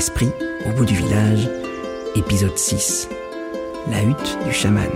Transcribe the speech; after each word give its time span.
Esprit 0.00 0.32
au 0.64 0.70
bout 0.70 0.86
du 0.86 0.94
village, 0.94 1.46
épisode 2.16 2.56
6. 2.56 3.10
La 3.90 4.02
hutte 4.02 4.38
du 4.46 4.50
chaman. 4.50 4.88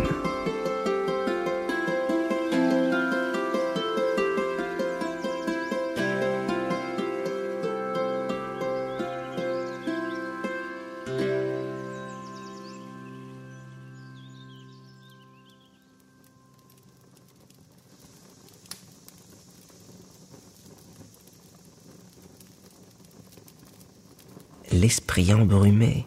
L'esprit 24.74 25.32
embrumé, 25.32 26.04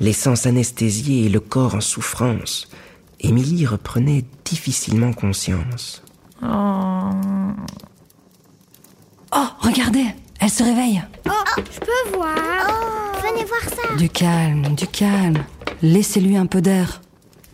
les 0.00 0.12
sens 0.12 0.46
anesthésiés 0.46 1.26
et 1.26 1.28
le 1.28 1.38
corps 1.38 1.76
en 1.76 1.80
souffrance, 1.80 2.68
Émilie 3.20 3.64
reprenait 3.64 4.24
difficilement 4.44 5.12
conscience. 5.12 6.02
Oh, 6.42 7.10
Oh, 9.32 9.46
regardez, 9.60 10.06
elle 10.40 10.50
se 10.50 10.64
réveille. 10.64 11.00
Oh, 11.28 11.32
je 11.56 11.78
peux 11.78 12.16
voir. 12.16 12.34
Venez 13.22 13.44
voir 13.44 13.62
ça. 13.62 13.94
Du 13.96 14.08
calme, 14.08 14.74
du 14.74 14.86
calme. 14.88 15.44
Laissez-lui 15.82 16.36
un 16.36 16.46
peu 16.46 16.60
d'air. 16.60 17.00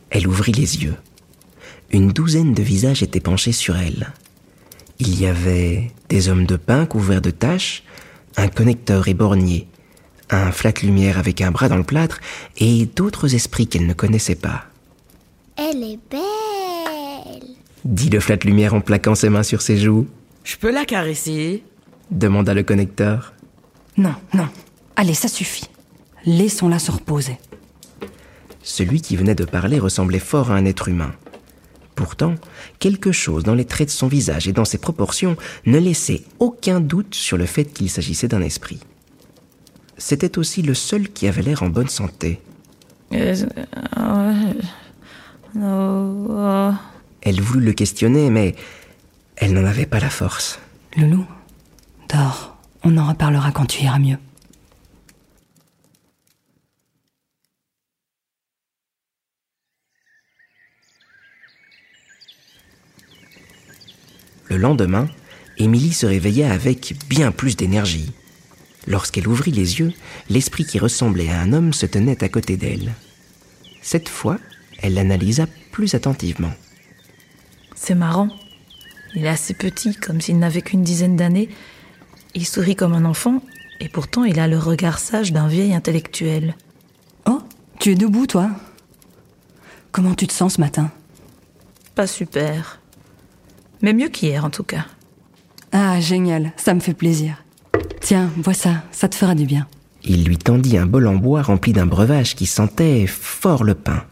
Elle 0.09 0.27
ouvrit 0.27 0.53
les 0.53 0.83
yeux. 0.83 0.97
Une 1.91 2.09
douzaine 2.09 2.55
de 2.55 2.63
visages 2.63 3.03
étaient 3.03 3.21
penchés 3.21 3.53
sur 3.53 3.77
elle. 3.77 4.13
Il 4.99 5.21
y 5.21 5.27
avait 5.27 5.91
des 6.09 6.29
hommes 6.31 6.47
de 6.47 6.57
pain 6.57 6.87
couverts 6.87 7.21
de 7.21 7.31
taches, 7.31 7.83
un 8.37 8.49
connecteur 8.49 9.09
éborgné, 9.09 9.69
un 10.31 10.53
flat 10.53 10.75
lumière 10.83 11.19
avec 11.19 11.41
un 11.41 11.51
bras 11.51 11.69
dans 11.69 11.77
le 11.77 11.85
plâtre 11.85 12.21
et 12.59 12.87
d'autres 12.87 13.35
esprits 13.35 13.67
qu'elle 13.67 13.87
ne 13.87 13.93
connaissait 13.93 14.35
pas. 14.35 14.65
Elle 15.57 15.83
est 15.83 15.99
belle. 16.11 17.49
Dit 17.85 18.11
le 18.11 18.21
flat 18.21 18.39
lumière 18.45 18.75
en 18.75 18.81
plaquant 18.81 19.15
ses 19.15 19.29
mains 19.29 19.43
sur 19.43 19.63
ses 19.63 19.77
joues, 19.77 20.07
je 20.45 20.57
peux 20.57 20.71
la 20.71 20.85
caresser? 20.85 21.65
Demanda 22.11 22.53
le 22.53 22.63
connecteur. 22.63 23.33
Non, 23.97 24.15
non. 24.35 24.49
Allez, 24.95 25.15
ça 25.15 25.29
suffit. 25.29 25.69
Laissons-la 26.27 26.79
se 26.79 26.91
reposer. 26.91 27.39
Celui 28.63 29.01
qui 29.01 29.17
venait 29.17 29.35
de 29.35 29.45
parler 29.45 29.79
ressemblait 29.79 30.19
fort 30.19 30.51
à 30.51 30.55
un 30.55 30.67
être 30.67 30.89
humain. 30.89 31.13
Pourtant, 31.95 32.35
quelque 32.79 33.13
chose 33.13 33.45
dans 33.45 33.55
les 33.55 33.65
traits 33.65 33.89
de 33.89 33.93
son 33.93 34.09
visage 34.09 34.49
et 34.49 34.53
dans 34.53 34.65
ses 34.65 34.79
proportions 34.79 35.37
ne 35.65 35.79
laissait 35.79 36.23
aucun 36.39 36.81
doute 36.81 37.15
sur 37.15 37.37
le 37.37 37.47
fait 37.47 37.65
qu'il 37.65 37.89
s'agissait 37.89 38.29
d'un 38.29 38.43
esprit. 38.43 38.81
C'était 39.97 40.39
aussi 40.39 40.63
le 40.63 40.75
seul 40.75 41.09
qui 41.09 41.29
avait 41.29 41.43
l'air 41.43 41.63
en 41.63 41.69
bonne 41.69 41.89
santé. 41.89 42.41
Oh, 43.13 43.17
oh. 45.57 46.71
Elle 47.23 47.41
voulut 47.41 47.65
le 47.65 47.73
questionner, 47.73 48.29
mais 48.31 48.55
elle 49.37 49.53
n'en 49.53 49.65
avait 49.65 49.87
pas 49.87 50.01
la 50.01 50.11
force. 50.11 50.59
Loulou, 50.97 51.27
dors. 52.13 52.57
On 52.83 52.99
en 52.99 53.09
reparlera 53.09 53.51
quand 53.51 53.67
tu 53.67 53.85
iras 53.85 53.99
mieux. 53.99 54.19
Le 64.49 64.59
lendemain, 64.59 65.09
Émilie 65.57 65.93
se 65.93 66.05
réveilla 66.05 66.53
avec 66.53 66.95
bien 67.09 67.33
plus 67.33 67.57
d'énergie. 67.57 68.13
Lorsqu'elle 68.87 69.29
ouvrit 69.29 69.51
les 69.51 69.81
yeux, 69.81 69.93
l'esprit 70.29 70.65
qui 70.65 70.79
ressemblait 70.79 71.31
à 71.31 71.41
un 71.41 71.53
homme 71.53 71.73
se 71.73 71.87
tenait 71.87 72.23
à 72.23 72.29
côté 72.29 72.57
d'elle. 72.57 72.93
Cette 73.81 74.09
fois, 74.09 74.39
elle 74.83 74.95
l'analysa 74.95 75.47
plus 75.73 75.95
attentivement. 75.95 76.53
C'est 77.75 77.95
marrant. 77.95 78.29
Il 79.15 79.25
est 79.25 79.29
assez 79.29 79.55
petit, 79.55 79.95
comme 79.95 80.21
s'il 80.21 80.39
n'avait 80.39 80.63
qu'une 80.63 80.83
dizaine 80.83 81.17
d'années. 81.17 81.49
Il 82.35 82.47
sourit 82.47 82.77
comme 82.77 82.95
un 82.95 83.05
enfant, 83.05 83.43
et 83.81 83.89
pourtant 83.89 84.25
il 84.25 84.41
a 84.41 84.49
le 84.49 84.59
regard 84.59 84.99
sage 84.99 85.33
d'un 85.33 85.49
vieil 85.49 85.75
intellectuel. 85.75 86.55
Oh, 87.27 87.43
tu 87.79 87.93
es 87.93 87.95
debout, 87.95 88.27
toi 88.27 88.51
Comment 89.93 90.15
tu 90.15 90.27
te 90.27 90.33
sens 90.33 90.55
ce 90.55 90.61
matin? 90.61 90.91
Pas 91.95 92.07
super. 92.07 92.81
Mais 93.83 93.93
mieux 93.93 94.09
qu'hier, 94.09 94.45
en 94.45 94.51
tout 94.51 94.65
cas. 94.65 94.87
Ah, 95.71 96.01
génial, 96.01 96.53
ça 96.57 96.75
me 96.75 96.81
fait 96.81 96.95
plaisir. 96.95 97.44
Tiens, 98.05 98.31
vois 98.37 98.53
ça, 98.53 98.83
ça 98.93 99.09
te 99.09 99.15
fera 99.15 99.35
du 99.35 99.47
bien. 99.47 99.67
Il 100.03 100.25
lui 100.25 100.37
tendit 100.37 100.77
un 100.77 100.85
bol 100.85 101.07
en 101.07 101.15
bois 101.15 101.41
rempli 101.41 101.73
d'un 101.73 101.87
breuvage 101.87 102.35
qui 102.35 102.45
sentait 102.45 103.07
fort 103.07 103.65
le 103.65 103.75
pain. 103.75 104.05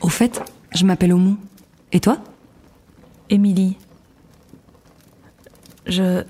Au 0.00 0.08
fait, 0.08 0.42
je 0.74 0.84
m'appelle 0.84 1.12
Oumou. 1.12 1.38
Et 1.92 2.00
toi? 2.00 2.18
Émilie. 3.30 3.76
Je. 5.86 6.24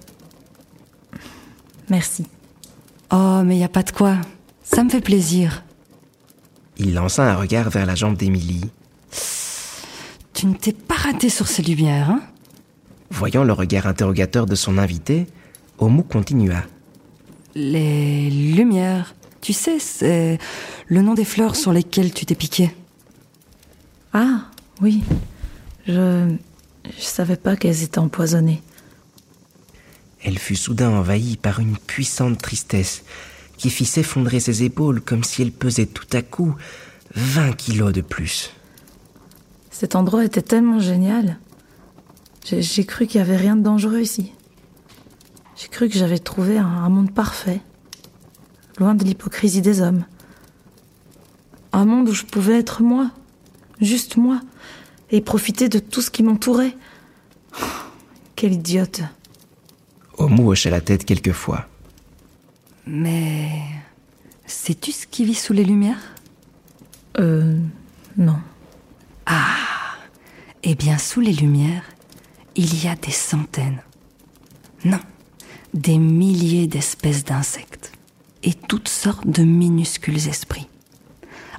Merci. 1.89 2.27
Oh, 3.11 3.41
mais 3.47 3.57
y 3.57 3.65
a 3.65 3.71
pas 3.71 3.83
de 3.83 3.93
quoi. 3.93 4.19
Ça 4.63 4.85
me 4.85 4.91
fait 4.91 5.01
plaisir. 5.01 5.65
Il 6.77 6.93
lança 6.93 7.33
un 7.33 7.37
regard 7.37 7.71
vers 7.71 7.87
la 7.87 7.95
jambe 7.95 8.19
d'Émilie. 8.19 8.71
Tu 10.35 10.45
ne 10.45 10.55
t'es 10.55 10.75
pas 10.75 10.97
raté 10.97 11.31
sur 11.31 11.47
ces 11.47 11.63
lumières, 11.63 12.11
hein? 12.11 12.21
Voyant 13.11 13.45
le 13.45 13.53
regard 13.53 13.87
interrogateur 13.87 14.47
de 14.47 14.55
son 14.55 14.79
invité, 14.79 15.27
Omu 15.79 16.03
continua. 16.03 16.63
Les 17.55 18.31
lumières. 18.31 19.15
Tu 19.41 19.53
sais, 19.53 19.79
c'est 19.79 20.39
le 20.87 21.03
nom 21.03 21.15
des 21.15 21.25
fleurs 21.25 21.57
sur 21.57 21.73
lesquelles 21.73 22.13
tu 22.13 22.27
t'es 22.27 22.35
piqué. 22.35 22.75
Ah, 24.13 24.47
oui. 24.81 25.03
Je. 25.87 26.35
Je 26.99 27.03
savais 27.03 27.37
pas 27.37 27.57
qu'elles 27.57 27.83
étaient 27.83 27.99
empoisonnées. 27.99 28.63
Elle 30.23 30.39
fut 30.39 30.57
soudain 30.57 30.91
envahie 30.91 31.37
par 31.37 31.61
une 31.61 31.77
puissante 31.77 32.41
tristesse 32.41 33.05
qui 33.57 33.71
fit 33.71 33.85
s'effondrer 33.85 34.41
ses 34.41 34.63
épaules 34.63 35.01
comme 35.01 35.25
si 35.25 35.43
elle 35.43 35.53
pesait 35.53 35.87
tout 35.87 36.07
à 36.13 36.23
coup 36.23 36.55
20 37.15 37.53
kilos 37.53 37.93
de 37.93 38.01
plus. 38.01 38.53
Cet 39.71 39.97
endroit 39.97 40.25
était 40.25 40.43
tellement 40.43 40.79
génial. 40.79 41.39
J'ai- 42.45 42.85
cru 42.85 43.07
qu'il 43.07 43.19
y 43.21 43.25
avait 43.25 43.37
rien 43.37 43.57
de 43.57 43.63
dangereux 43.63 44.01
ici. 44.01 44.33
J'ai 45.57 45.69
cru 45.69 45.89
que 45.89 45.95
j'avais 45.99 46.19
trouvé 46.19 46.59
un, 46.59 46.67
un 46.67 46.89
monde 46.89 47.11
parfait, 47.13 47.61
loin 48.79 48.95
de 48.95 49.03
l'hypocrisie 49.05 49.63
des 49.63 49.81
hommes. 49.81 50.05
Un 51.73 51.87
monde 51.87 52.09
où 52.09 52.13
je 52.13 52.25
pouvais 52.25 52.59
être 52.59 52.83
moi, 52.83 53.11
juste 53.81 54.17
moi, 54.17 54.41
et 55.11 55.21
profiter 55.21 55.69
de 55.69 55.79
tout 55.79 56.03
ce 56.03 56.11
qui 56.11 56.23
m'entourait. 56.23 56.77
Quelle 58.37 58.53
idiote. 58.53 59.01
Omu 60.19 60.43
hocha 60.47 60.71
la 60.71 60.81
tête 60.81 61.05
quelquefois. 61.05 61.67
Mais. 62.87 63.49
Sais-tu 64.47 64.93
ce 64.93 65.07
qui 65.07 65.25
vit 65.25 65.35
sous 65.35 65.53
les 65.55 65.65
lumières? 65.65 66.15
Euh. 67.19 67.59
Non. 68.19 68.37
Eh 70.67 70.75
bien, 70.75 70.97
sous 70.99 71.21
les 71.21 71.33
lumières, 71.33 71.85
il 72.57 72.85
y 72.85 72.89
a 72.89 72.95
des 72.97 73.11
centaines. 73.11 73.83
Non, 74.85 75.01
des 75.73 75.99
milliers 75.99 76.67
d'espèces 76.67 77.25
d'insectes. 77.25 77.93
Et 78.43 78.55
toutes 78.55 78.89
sortes 78.89 79.27
de 79.27 79.43
minuscules 79.43 80.29
esprits. 80.29 80.69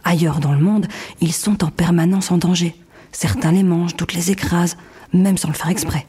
Ailleurs 0.03 0.39
dans 0.39 0.53
le 0.53 0.61
monde, 0.61 0.87
ils 1.19 1.33
sont 1.33 1.63
en 1.63 1.71
permanence 1.71 2.31
en 2.31 2.37
danger. 2.37 2.75
Certains 3.11 3.51
les 3.51 3.63
mangent, 3.63 3.95
d'autres 3.95 4.15
les 4.15 4.29
écrasent, 4.29 4.77
même 5.11 5.37
sans 5.37 5.47
le 5.47 5.55
faire 5.55 5.69
exprès. 5.69 6.05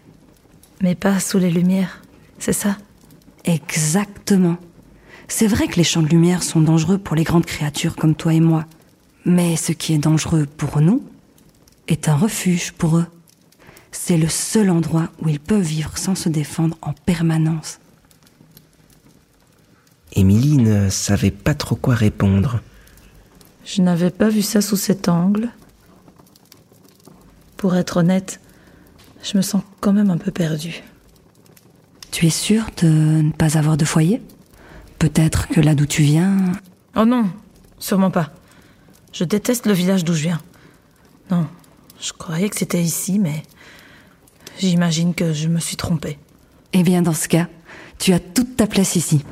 Mais 0.83 0.95
pas 0.95 1.19
sous 1.19 1.39
les 1.39 1.51
lumières, 1.51 2.03
c'est 2.39 2.53
ça? 2.53 2.77
Exactement. 3.45 4.59
C'est 5.29 5.47
vrai 5.47 5.67
que 5.67 5.77
les 5.77 5.85
champs 5.85 6.03
de 6.03 6.09
lumière 6.09 6.43
sont 6.43 6.61
dangereux 6.61 6.99
pour 6.99 7.17
les 7.17 7.25
grandes 7.25 7.47
créatures 7.47 7.97
comme 7.97 8.15
toi 8.15 8.35
et 8.35 8.41
moi. 8.41 8.67
Mais 9.25 9.57
ce 9.57 9.73
qui 9.73 9.95
est 9.95 9.99
dangereux 9.99 10.47
pour 10.47 10.81
nous 10.81 11.03
est 11.89 12.09
un 12.09 12.17
refuge 12.17 12.73
pour 12.73 12.99
eux. 12.99 13.07
C'est 13.99 14.19
le 14.19 14.29
seul 14.29 14.71
endroit 14.71 15.09
où 15.21 15.29
ils 15.29 15.41
peuvent 15.41 15.63
vivre 15.63 15.99
sans 15.99 16.15
se 16.15 16.29
défendre 16.29 16.77
en 16.81 16.93
permanence. 16.93 17.81
Émilie 20.13 20.59
ne 20.59 20.91
savait 20.91 21.33
pas 21.33 21.55
trop 21.55 21.75
quoi 21.75 21.97
répondre. 21.97 22.61
Je 23.65 23.83
n'avais 23.83 24.11
pas 24.11 24.29
vu 24.29 24.43
ça 24.43 24.61
sous 24.61 24.77
cet 24.77 25.09
angle. 25.09 25.49
Pour 27.57 27.75
être 27.75 27.97
honnête, 27.97 28.41
je 29.25 29.37
me 29.37 29.43
sens 29.43 29.63
quand 29.81 29.95
même 29.95 30.11
un 30.11 30.19
peu 30.19 30.31
perdue. 30.31 30.85
Tu 32.13 32.27
es 32.27 32.31
sûr 32.31 32.67
de 32.83 32.87
ne 32.87 33.33
pas 33.33 33.59
avoir 33.59 33.77
de 33.77 33.85
foyer? 33.85 34.23
Peut-être 35.01 35.49
que 35.49 35.61
là 35.61 35.75
d'où 35.75 35.87
tu 35.87 36.03
viens... 36.03 36.53
Oh 36.95 37.07
non, 37.07 37.29
sûrement 37.81 38.13
pas. 38.13 38.31
Je 39.13 39.25
déteste 39.25 39.67
le 39.67 39.73
village 39.73 40.05
d'où 40.05 40.13
je 40.13 40.23
viens. 40.23 40.41
Non, 41.31 41.49
je 42.01 42.13
croyais 42.13 42.49
que 42.51 42.57
c'était 42.57 42.83
ici, 42.83 43.19
mais 43.19 43.43
j'imagine 44.59 45.15
que 45.15 45.33
je 45.33 45.49
me 45.49 45.61
suis 45.61 45.77
trompée. 45.77 46.19
Eh 46.73 46.83
bien 46.83 47.03
dans 47.03 47.13
ce 47.13 47.29
cas, 47.29 47.49
tu 47.99 48.13
as 48.13 48.21
toute 48.21 48.57
ta 48.57 48.67
place 48.67 48.97
ici. 48.97 49.25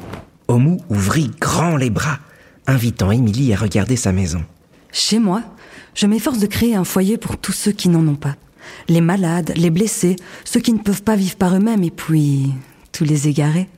Omu 0.48 0.78
ouvrit 0.88 1.30
grand 1.40 1.76
les 1.76 1.90
bras, 1.90 2.18
invitant 2.66 3.10
Émilie 3.10 3.52
à 3.52 3.56
regarder 3.56 3.96
sa 3.96 4.12
maison. 4.12 4.44
Chez 4.92 5.18
moi, 5.18 5.42
je 5.94 6.06
m'efforce 6.06 6.38
de 6.38 6.46
créer 6.46 6.74
un 6.74 6.84
foyer 6.84 7.18
pour 7.18 7.36
tous 7.36 7.52
ceux 7.52 7.72
qui 7.72 7.88
n'en 7.88 8.06
ont 8.06 8.16
pas. 8.16 8.36
Les 8.88 9.00
malades, 9.00 9.52
les 9.56 9.70
blessés, 9.70 10.16
ceux 10.44 10.60
qui 10.60 10.72
ne 10.72 10.78
peuvent 10.78 11.02
pas 11.02 11.16
vivre 11.16 11.36
par 11.36 11.54
eux-mêmes 11.54 11.82
et 11.82 11.90
puis 11.90 12.52
tous 12.92 13.04
les 13.04 13.28
égarés. 13.28 13.68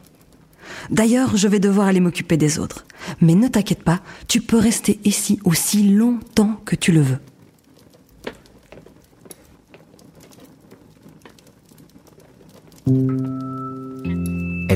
D'ailleurs, 0.91 1.37
je 1.37 1.49
vais 1.49 1.61
devoir 1.61 1.89
aller 1.89 2.01
m'occuper 2.01 2.37
des 2.37 2.59
autres. 2.59 2.85
Mais 3.21 3.35
ne 3.35 3.49
t'inquiète 3.49 3.83
pas, 3.83 4.01
tu 4.29 4.41
peux 4.41 4.59
rester 4.59 4.99
ici 5.05 5.39
aussi 5.45 5.89
longtemps 5.89 6.61
que 6.65 6.77
tu 6.77 6.93
le 6.93 7.01
veux. 7.01 7.19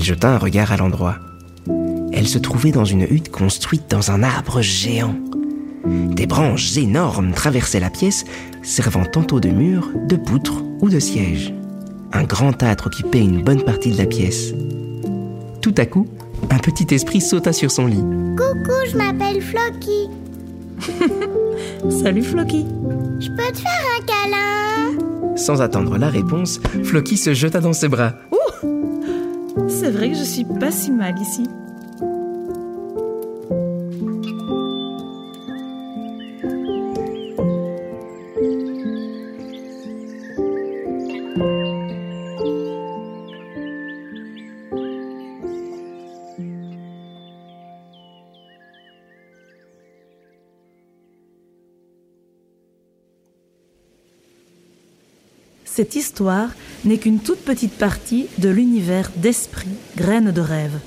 Elle 0.00 0.06
jeta 0.06 0.31
un 0.31 0.38
regard 0.38 0.73
à 0.73 0.79
l'endroit. 0.79 1.17
Elle 2.14 2.26
se 2.26 2.38
trouvait 2.38 2.73
dans 2.73 2.87
une 2.87 3.02
hutte 3.02 3.31
construite 3.31 3.91
dans 3.91 4.11
un 4.11 4.23
arbre 4.23 4.62
géant. 4.62 5.14
Des 5.85 6.26
branches 6.26 6.75
énormes 6.79 7.32
traversaient 7.32 7.81
la 7.81 7.91
pièce, 7.91 8.25
servant 8.62 9.05
tantôt 9.05 9.41
de 9.41 9.50
mur, 9.50 9.91
de 10.08 10.17
poutre 10.17 10.64
ou 10.81 10.88
de 10.88 10.99
siège. 10.99 11.52
Un 12.14 12.25
grand 12.25 12.62
âtre 12.62 12.87
occupait 12.87 13.20
une 13.20 13.43
bonne 13.43 13.62
partie 13.62 13.91
de 13.93 13.99
la 13.99 14.06
pièce. 14.06 14.55
Tout 15.61 15.75
à 15.76 15.85
coup, 15.85 16.06
un 16.49 16.58
petit 16.58 16.94
esprit 16.94 17.20
sauta 17.20 17.52
sur 17.52 17.70
son 17.70 17.85
lit. 17.85 18.02
Coucou, 18.38 18.73
je 18.91 18.97
m'appelle 18.97 19.43
Flocky. 19.43 20.08
Salut 22.02 22.23
Flocky. 22.23 22.64
Je 23.20 23.29
peux 23.29 23.52
te 23.52 23.58
faire 23.58 23.85
un 23.99 24.06
câlin? 24.06 25.37
Sans 25.37 25.61
attendre 25.61 25.99
la 25.99 26.08
réponse, 26.08 26.58
Flocky 26.85 27.19
se 27.19 27.35
jeta 27.35 27.61
dans 27.61 27.75
ses 27.75 27.88
bras. 27.88 28.14
C'est 29.81 29.93
vrai 29.93 30.11
que 30.11 30.15
je 30.15 30.25
suis 30.25 30.44
pas 30.44 30.71
si 30.71 30.91
mal 30.91 31.19
ici. 31.19 31.44
Cette 55.65 55.97
histoire 55.97 56.50
n'est 56.85 56.99
qu'une 56.99 57.21
toute 57.21 57.41
petite 57.41 57.75
partie 57.75 58.27
de 58.38 58.49
l'univers 58.49 59.11
d'Esprit, 59.17 59.69
graines 59.97 60.32
de 60.32 60.41
rêve. 60.41 60.79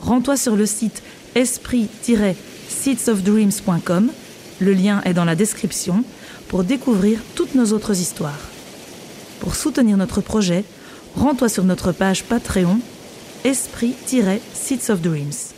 Rends-toi 0.00 0.36
sur 0.36 0.54
le 0.56 0.66
site 0.66 1.02
esprit-seedsofdreams.com, 1.34 4.10
le 4.60 4.72
lien 4.72 5.00
est 5.04 5.14
dans 5.14 5.24
la 5.24 5.34
description, 5.34 6.04
pour 6.48 6.62
découvrir 6.64 7.20
toutes 7.34 7.54
nos 7.54 7.72
autres 7.72 7.98
histoires. 8.00 8.48
Pour 9.40 9.54
soutenir 9.54 9.96
notre 9.96 10.20
projet, 10.20 10.64
rends-toi 11.14 11.48
sur 11.48 11.64
notre 11.64 11.92
page 11.92 12.24
Patreon, 12.24 12.80
Esprit-Seeds 13.44 14.90
of 14.90 15.00
Dreams. 15.00 15.57